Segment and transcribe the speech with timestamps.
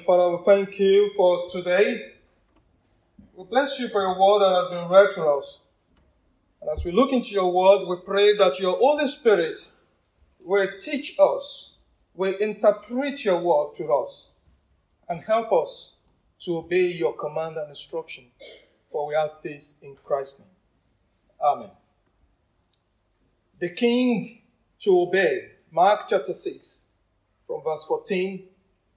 [0.00, 2.12] Father, we thank you for today.
[3.34, 5.60] We bless you for your word that has been read to us.
[6.60, 9.70] And as we look into your word, we pray that your Holy Spirit
[10.40, 11.76] will teach us,
[12.14, 14.30] will interpret your word to us,
[15.08, 15.94] and help us
[16.40, 18.24] to obey your command and instruction.
[18.90, 20.48] For we ask this in Christ's name.
[21.42, 21.70] Amen.
[23.58, 24.42] The king
[24.80, 25.52] to obey.
[25.70, 26.88] Mark chapter 6,
[27.46, 28.44] from verse 14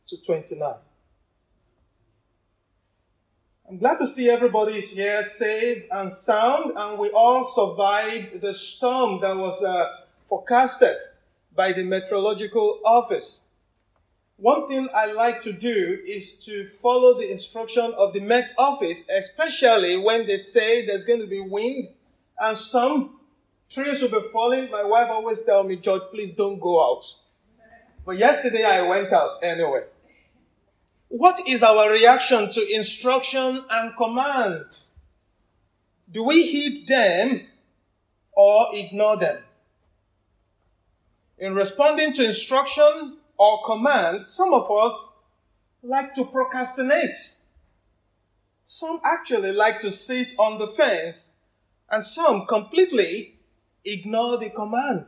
[0.08, 0.74] to 29.
[3.70, 8.52] I'm glad to see everybody is here safe and sound, and we all survived the
[8.52, 9.86] storm that was uh,
[10.26, 10.96] forecasted
[11.56, 13.50] by the meteorological office.
[14.38, 19.08] One thing I like to do is to follow the instruction of the Met office,
[19.08, 21.90] especially when they say there's going to be wind
[22.40, 23.20] and storm.
[23.70, 24.72] Trees will be falling.
[24.72, 27.06] My wife always tell me, George, please don't go out.
[28.04, 29.84] But yesterday I went out anyway.
[31.10, 34.66] What is our reaction to instruction and command?
[36.12, 37.48] Do we heed them
[38.32, 39.40] or ignore them?
[41.40, 45.10] In responding to instruction or command, some of us
[45.82, 47.18] like to procrastinate.
[48.64, 51.34] Some actually like to sit on the fence,
[51.90, 53.40] and some completely
[53.84, 55.08] ignore the command.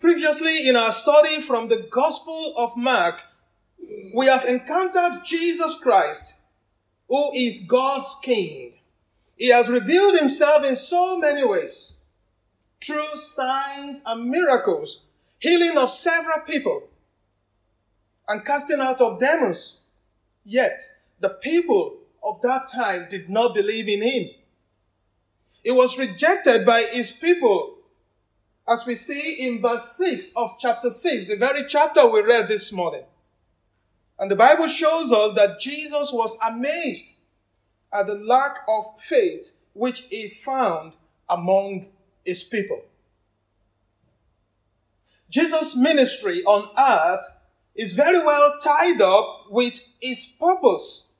[0.00, 3.22] Previously, in our study from the Gospel of Mark,
[4.16, 6.40] we have encountered Jesus Christ,
[7.06, 8.78] who is God's King.
[9.36, 11.98] He has revealed himself in so many ways
[12.82, 15.04] through signs and miracles,
[15.38, 16.88] healing of several people,
[18.26, 19.80] and casting out of demons.
[20.46, 20.80] Yet,
[21.20, 24.30] the people of that time did not believe in him.
[25.62, 27.76] He was rejected by his people
[28.68, 32.72] as we see in verse 6 of chapter 6, the very chapter we read this
[32.72, 33.04] morning.
[34.18, 37.16] And the Bible shows us that Jesus was amazed
[37.92, 40.94] at the lack of faith which he found
[41.28, 41.86] among
[42.24, 42.82] his people.
[45.30, 47.24] Jesus' ministry on earth
[47.74, 51.12] is very well tied up with his purpose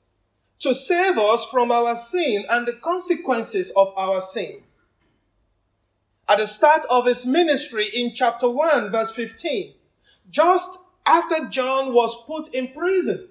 [0.59, 4.61] to save us from our sin and the consequences of our sin
[6.29, 9.73] at the start of his ministry in chapter 1, verse 15,
[10.29, 13.27] just after John was put in prison.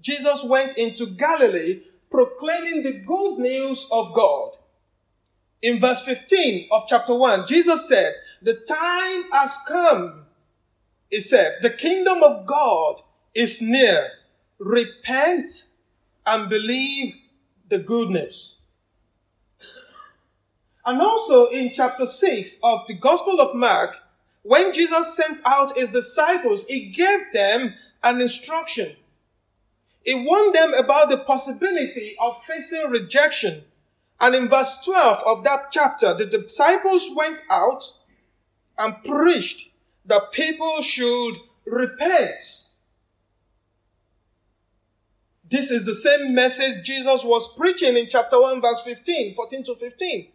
[0.00, 4.56] Jesus went into Galilee proclaiming the good news of God.
[5.60, 10.26] In verse 15 of chapter 1, Jesus said, The time has come.
[11.10, 13.02] He said, The kingdom of God
[13.34, 14.12] is near.
[14.58, 15.70] Repent
[16.26, 17.16] and believe
[17.68, 18.57] the good news.
[20.88, 23.98] And also in chapter 6 of the Gospel of Mark,
[24.40, 28.96] when Jesus sent out his disciples, he gave them an instruction.
[30.02, 33.64] He warned them about the possibility of facing rejection.
[34.18, 37.92] And in verse 12 of that chapter, the disciples went out
[38.78, 39.68] and preached
[40.06, 41.34] that people should
[41.66, 42.42] repent.
[45.50, 49.74] This is the same message Jesus was preaching in chapter 1, verse 15, 14 to
[49.74, 50.28] 15.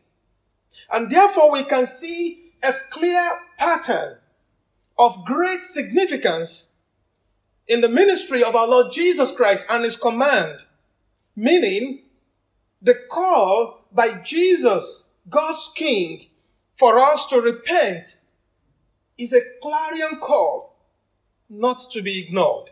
[0.91, 4.17] And therefore, we can see a clear pattern
[4.97, 6.73] of great significance
[7.67, 10.65] in the ministry of our Lord Jesus Christ and his command,
[11.35, 12.03] meaning
[12.81, 16.27] the call by Jesus, God's King,
[16.75, 18.19] for us to repent
[19.17, 20.75] is a clarion call
[21.49, 22.71] not to be ignored.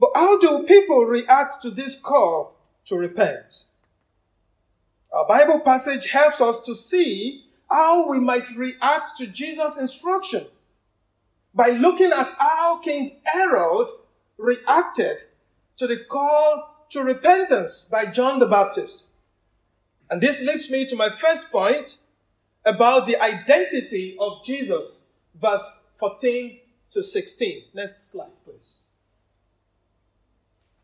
[0.00, 3.64] But how do people react to this call to repent?
[5.12, 10.46] Our Bible passage helps us to see how we might react to Jesus' instruction
[11.54, 13.88] by looking at how King Herod
[14.36, 15.22] reacted
[15.76, 19.08] to the call to repentance by John the Baptist.
[20.10, 21.98] And this leads me to my first point
[22.64, 26.58] about the identity of Jesus, verse 14
[26.90, 27.64] to 16.
[27.74, 28.80] Next slide, please.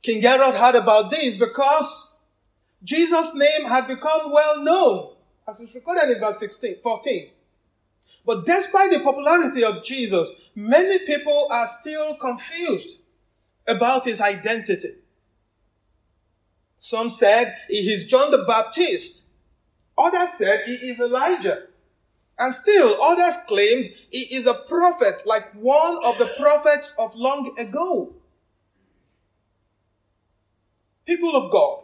[0.02, 2.13] King Herod heard about this because
[2.84, 5.14] Jesus' name had become well known,
[5.48, 7.30] as is recorded in verse 16, 14.
[8.26, 13.00] But despite the popularity of Jesus, many people are still confused
[13.66, 14.96] about his identity.
[16.76, 19.28] Some said he is John the Baptist.
[19.96, 21.62] Others said he is Elijah.
[22.38, 27.58] And still others claimed he is a prophet like one of the prophets of long
[27.58, 28.12] ago.
[31.06, 31.83] People of God,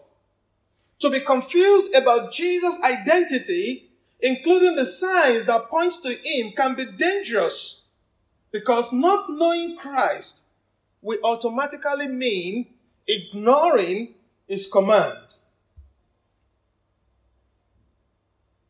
[1.01, 6.85] to be confused about Jesus' identity, including the signs that points to him, can be
[6.85, 7.81] dangerous
[8.53, 10.45] Because not knowing Christ
[11.03, 12.67] will automatically mean
[13.07, 14.15] ignoring
[14.47, 15.19] his command.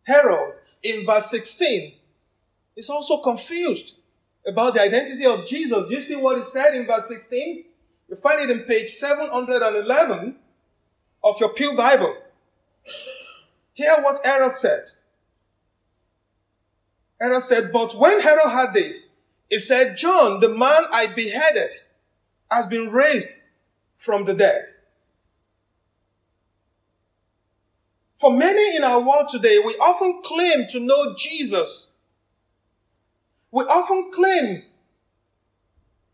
[0.03, 1.95] Herod, in verse 16,
[2.77, 3.97] is also confused
[4.47, 5.89] about the identity of Jesus.
[5.89, 7.65] Do you see what he said in verse 16?
[8.09, 10.37] You find it in page 711
[11.23, 12.17] of your Pew Bible.
[13.75, 14.85] Hear what Herod said.
[17.21, 19.09] Herod said, But when Herod heard this,
[19.49, 21.73] he said, John, the man I beheaded,
[22.51, 23.41] has been raised
[23.97, 24.67] from the dead.
[28.17, 31.95] For many in our world today, we often claim to know Jesus.
[33.51, 34.65] We often claim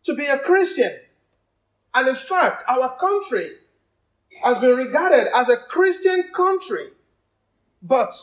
[0.03, 0.91] to be a Christian.
[1.93, 3.49] And in fact, our country
[4.43, 6.87] has been regarded as a Christian country.
[7.81, 8.13] But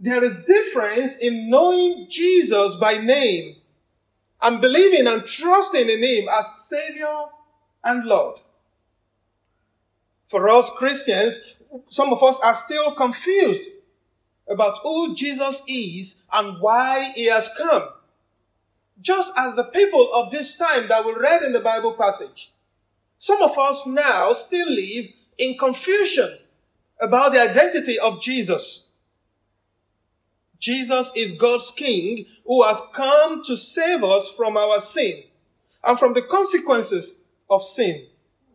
[0.00, 3.56] there is difference in knowing Jesus by name
[4.42, 7.24] and believing and trusting in Him as Savior
[7.82, 8.40] and Lord.
[10.26, 11.54] For us Christians,
[11.88, 13.70] some of us are still confused
[14.48, 17.88] about who Jesus is and why He has come.
[19.00, 22.52] Just as the people of this time that we read in the Bible passage.
[23.16, 25.06] Some of us now still live
[25.38, 26.38] in confusion
[27.00, 28.92] about the identity of Jesus.
[30.58, 35.24] Jesus is God's King who has come to save us from our sin
[35.82, 38.06] and from the consequences of sin,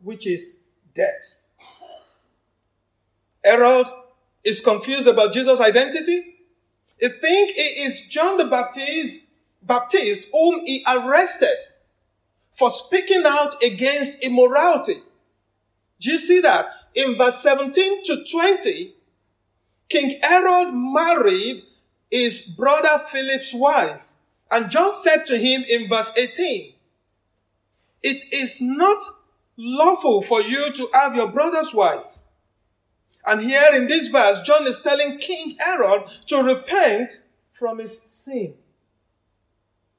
[0.01, 0.63] which is
[0.95, 1.41] death.
[3.43, 3.87] Herod
[4.43, 6.35] is confused about Jesus' identity.
[6.99, 9.27] He thinks it is John the Baptist,
[9.61, 11.57] Baptist whom he arrested
[12.51, 15.01] for speaking out against immorality.
[15.99, 16.67] Do you see that?
[16.95, 18.93] In verse 17 to 20,
[19.89, 21.63] King Herod married
[22.09, 24.13] his brother Philip's wife.
[24.51, 26.73] And John said to him in verse 18,
[28.01, 28.99] It is not
[29.57, 32.19] lawful for you to have your brother's wife.
[33.25, 37.11] And here in this verse, John is telling King Herod to repent
[37.51, 38.55] from his sin.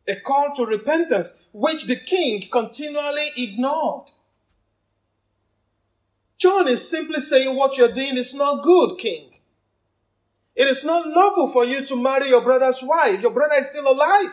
[0.09, 4.11] A call to repentance, which the king continually ignored.
[6.41, 9.31] John is simply saying what you're doing is not good, king.
[10.57, 13.21] It is not lawful for you to marry your brother's wife.
[13.21, 14.31] Your brother is still alive.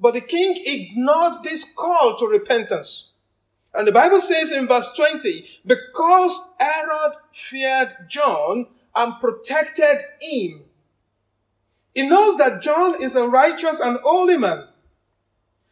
[0.00, 3.12] But the king ignored this call to repentance.
[3.74, 8.66] And the Bible says in verse 20, because Herod feared John
[8.96, 10.64] and protected him.
[11.94, 14.64] He knows that John is a righteous and holy man.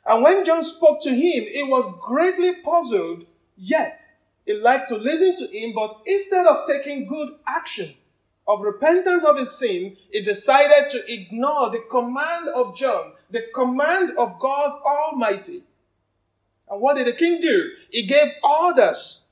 [0.05, 3.25] And when John spoke to him, he was greatly puzzled,
[3.57, 4.07] yet
[4.49, 7.93] he liked to listen to him, but instead of taking good action,
[8.47, 14.13] of repentance of his sin, he decided to ignore the command of John, the command
[14.19, 15.65] of God Almighty.
[16.71, 17.73] And what did the king do?
[17.91, 19.29] He gave orders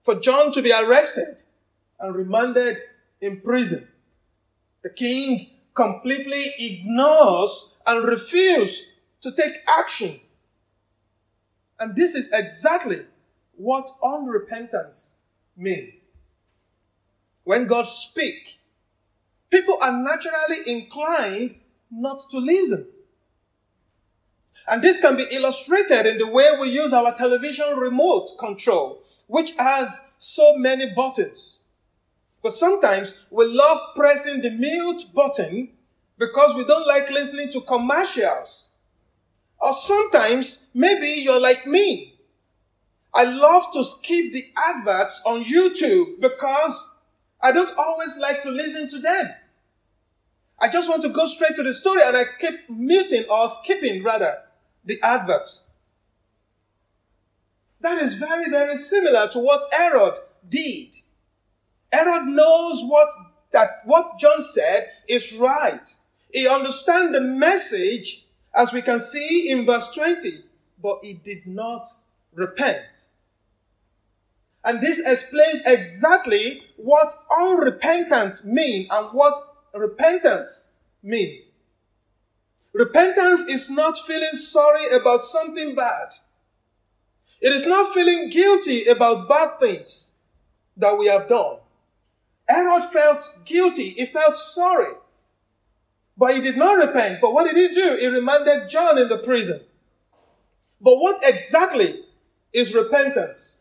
[0.00, 1.42] for John to be arrested
[2.00, 2.80] and remanded
[3.20, 3.88] in prison.
[4.82, 10.18] The king completely ignores and refuses to take action.
[11.78, 13.04] And this is exactly
[13.56, 15.14] what unrepentance
[15.56, 15.92] mean?
[17.44, 18.56] when God speaks,
[19.50, 21.56] people are naturally inclined
[21.90, 22.88] not to listen.
[24.66, 29.52] And this can be illustrated in the way we use our television remote control, which
[29.58, 31.60] has so many buttons.
[32.42, 35.68] But sometimes we love pressing the mute button
[36.18, 38.64] because we don't like listening to commercials.
[39.58, 42.13] Or sometimes maybe you're like me.
[43.14, 46.94] I love to skip the adverts on YouTube because
[47.40, 49.30] I don't always like to listen to them.
[50.58, 54.02] I just want to go straight to the story and I keep muting or skipping
[54.02, 54.38] rather
[54.84, 55.68] the adverts.
[57.80, 60.14] That is very, very similar to what Herod
[60.48, 60.94] did.
[61.92, 63.08] Herod knows what
[63.52, 65.86] that what John said is right.
[66.32, 70.42] He understands the message as we can see in verse 20,
[70.82, 71.86] but he did not
[72.34, 73.10] repent.
[74.64, 79.38] And this explains exactly what unrepentant mean and what
[79.74, 81.42] repentance mean.
[82.72, 86.08] Repentance is not feeling sorry about something bad.
[87.40, 90.14] It is not feeling guilty about bad things
[90.76, 91.58] that we have done.
[92.48, 93.90] Herod felt guilty.
[93.90, 94.92] He felt sorry.
[96.16, 97.20] But he did not repent.
[97.20, 97.96] But what did he do?
[98.00, 99.60] He remanded John in the prison.
[100.80, 102.03] But what exactly
[102.54, 103.58] is repentance?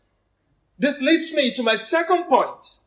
[0.79, 2.79] This leads me to my second point.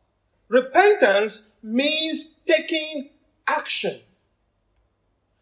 [0.49, 3.09] Repentance means taking
[3.47, 3.99] action.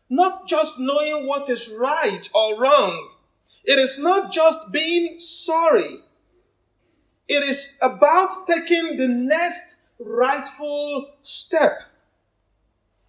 [0.09, 3.09] not just knowing what is right or wrong.
[3.63, 5.97] It is not just being sorry.
[7.27, 11.81] It is about taking the next rightful step.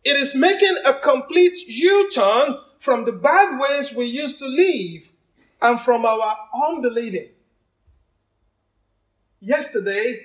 [0.05, 5.13] It is making a complete U-turn from the bad ways we used to live
[5.61, 6.37] and from our
[6.69, 7.31] unbelieving.
[9.41, 10.19] Yesterday,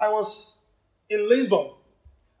[0.00, 0.62] I was
[1.08, 1.70] in Lisburn.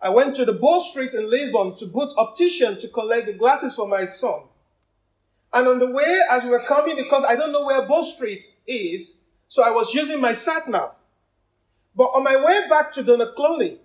[0.00, 3.74] I went to the Bow Street in Lisburn to boot optician to collect the glasses
[3.74, 4.42] for my son.
[5.52, 8.44] And on the way, as we were coming, because I don't know where Bow Street
[8.66, 10.90] is, so I was using my sat nav.
[11.94, 13.78] But on my way back to Donaghcloney,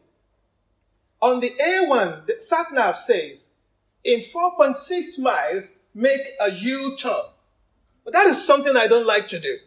[1.21, 3.53] on the A1, the sat nav says,
[4.03, 7.21] in 4.6 miles, make a U-turn.
[8.03, 9.57] But that is something I don't like to do.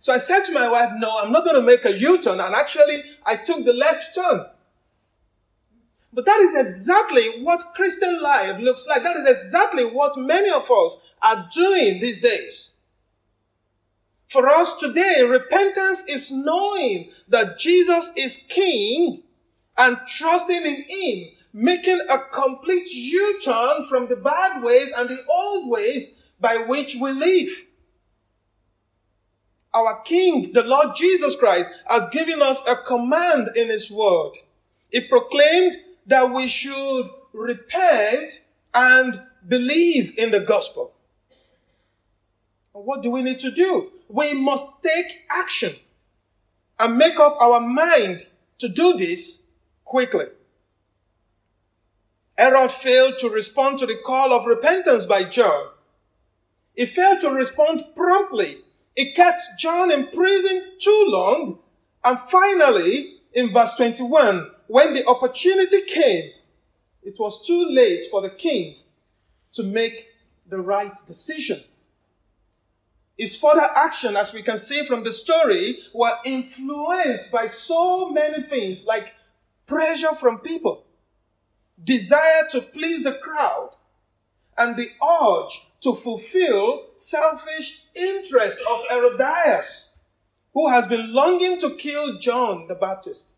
[0.00, 2.40] So I said to my wife, no, I'm not going to make a U-turn.
[2.40, 4.46] And actually, I took the left turn.
[6.10, 9.02] But that is exactly what Christian life looks like.
[9.02, 12.78] That is exactly what many of us are doing these days.
[14.26, 19.22] For us today, repentance is knowing that Jesus is King
[19.76, 25.68] and trusting in Him, making a complete U-turn from the bad ways and the old
[25.68, 27.50] ways by which we live.
[29.72, 34.32] Our King, the Lord Jesus Christ, has given us a command in His Word.
[34.90, 40.92] He proclaimed that we should repent and believe in the gospel.
[42.72, 43.92] What do we need to do?
[44.08, 45.74] We must take action
[46.78, 48.26] and make up our mind
[48.58, 49.46] to do this
[49.84, 50.26] quickly.
[52.36, 55.68] Herod failed to respond to the call of repentance by John.
[56.74, 58.56] He failed to respond promptly.
[58.96, 61.58] He kept John in prison too long.
[62.04, 66.30] And finally, in verse 21, when the opportunity came,
[67.02, 68.76] it was too late for the king
[69.52, 70.06] to make
[70.48, 71.60] the right decision.
[73.16, 78.42] His further action, as we can see from the story, were influenced by so many
[78.42, 79.14] things like
[79.66, 80.84] pressure from people,
[81.82, 83.70] desire to please the crowd,
[84.56, 89.94] and the urge to fulfill selfish interest of Herodias,
[90.52, 93.36] who has been longing to kill John the Baptist.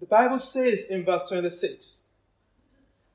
[0.00, 2.02] The Bible says in verse 26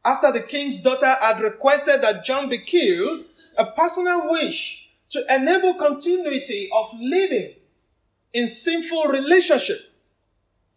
[0.03, 3.25] After the king's daughter had requested that John be killed,
[3.57, 7.53] a personal wish to enable continuity of living
[8.33, 9.79] in sinful relationship.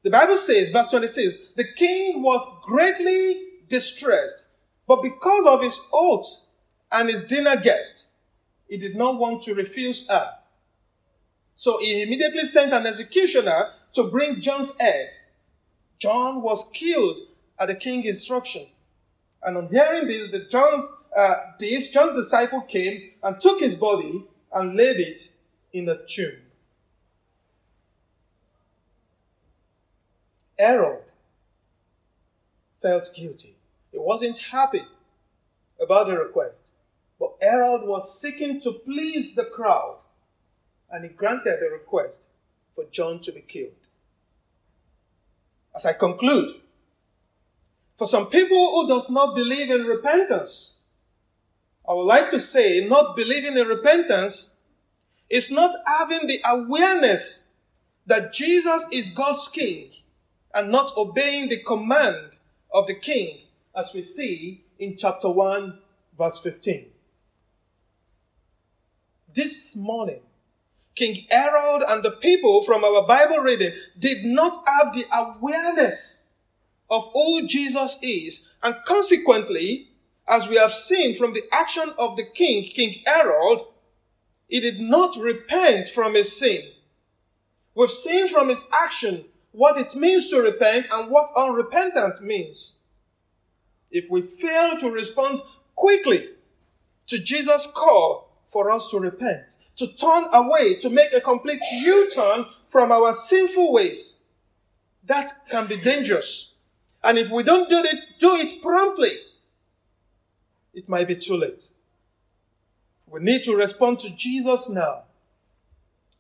[0.02, 4.48] The Bible says, verse 26, the king was greatly distressed,
[4.92, 6.26] but because of his oath
[6.90, 8.10] and his dinner guest,
[8.68, 10.32] he did not want to refuse her.
[11.54, 15.12] So he immediately sent an executioner to bring John's head
[15.98, 17.20] John was killed
[17.60, 18.66] at the king's instruction.
[19.40, 24.24] And on hearing this, the John's, uh, this, John's disciple came and took his body
[24.52, 25.32] and laid it
[25.72, 26.42] in a tomb.
[30.58, 31.04] Herod
[32.82, 33.54] felt guilty.
[34.04, 34.82] Wasn't happy
[35.80, 36.70] about the request.
[37.18, 39.98] But Herod was seeking to please the crowd,
[40.90, 42.28] and he granted the request
[42.74, 43.82] for John to be killed
[45.74, 46.52] as I conclude,
[47.96, 50.78] for some people who does not believe in repentance,
[51.88, 54.56] I would like to say not believing in repentance
[55.28, 57.50] is not having the awareness
[58.06, 59.90] that Jesus is God's king
[60.54, 62.32] and not obeying the command
[62.72, 63.38] of the king
[63.74, 65.78] as we see in chapter 1
[66.18, 66.86] verse 15.
[69.34, 70.20] This morning,
[70.94, 76.26] King Herod and the people from our Bible reading did not have the awareness
[76.90, 78.48] of who Jesus is.
[78.62, 79.88] And consequently,
[80.28, 83.60] as we have seen from the action of the king, King Herod,
[84.48, 86.60] he did not repent from his sin.
[87.74, 92.74] We've seen from his action what it means to repent and what unrepentant means.
[93.92, 95.42] If we fail to respond
[95.76, 96.30] quickly
[97.06, 102.10] to Jesus' call for us to repent, to turn away, to make a complete U
[102.10, 104.20] turn from our sinful ways.
[105.04, 106.54] That can be dangerous.
[107.02, 109.10] And if we don't do it, do it promptly,
[110.72, 111.70] it might be too late.
[113.06, 115.02] We need to respond to Jesus now.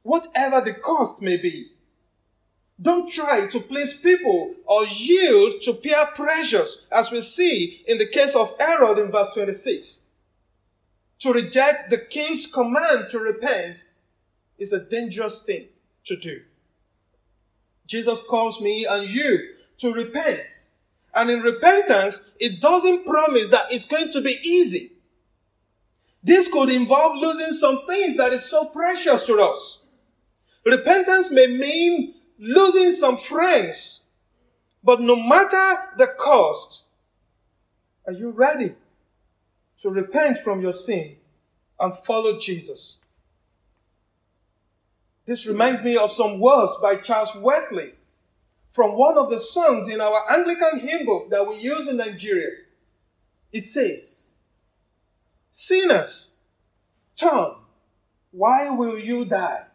[0.02, 1.71] Whatever the cost may be.
[2.82, 8.06] Don't try to please people or yield to peer pressures, as we see in the
[8.06, 10.02] case of Herod in verse 26.
[11.20, 13.86] To reject the king's command to repent
[14.58, 15.68] is a dangerous thing
[16.04, 16.42] to do.
[17.86, 20.66] Jesus calls me and you to repent
[21.14, 24.92] And in repentance, it doesn't promise that it's going to be easy.
[26.22, 29.82] This could involve losing some things that is so precious to us.
[30.64, 34.02] Repentance may mean losing some friends,
[34.82, 36.86] but no matter the cost,
[38.04, 38.74] are you ready
[39.78, 41.16] to repent from your sin
[41.78, 43.04] and follow Jesus?
[45.24, 47.92] This reminds me of some words by Charles Wesley
[48.70, 52.56] from one of the songs in our Anglican hymn book that we use in Nigeria.
[53.52, 54.30] It says,
[55.52, 56.38] Sinners,
[57.14, 57.52] turn.
[58.32, 59.66] Why will you die?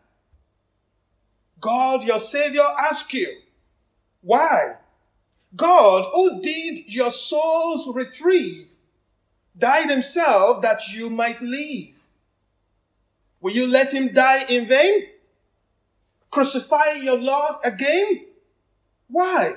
[1.60, 3.38] God, your Savior, asks you,
[4.22, 4.76] Why?
[5.56, 8.72] God, who did your souls retrieve,
[9.58, 12.04] died himself that you might live.
[13.42, 15.08] Will you let him die in vain?
[16.30, 18.26] Crucify your Lord again?
[19.08, 19.56] Why?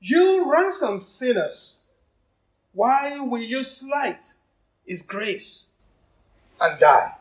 [0.00, 1.86] You ransom sinners.
[2.72, 4.34] Why will you slight
[4.86, 5.70] his grace
[6.60, 7.14] and die?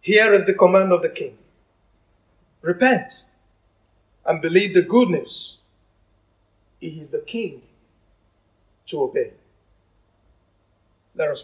[0.00, 1.36] Here is the command of the king
[2.62, 3.30] repent
[4.24, 5.58] and believe the good news.
[6.80, 7.62] He is the king
[8.86, 9.32] to obey.
[11.14, 11.38] Let us